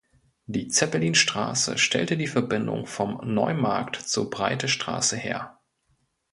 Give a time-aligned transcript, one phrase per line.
[0.47, 5.59] Die Zeppelinstraße stellte die Verbindung vom Neumarkt zur Breite Straße her.